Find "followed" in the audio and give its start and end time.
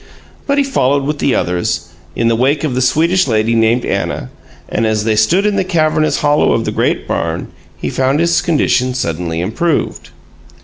0.63-1.03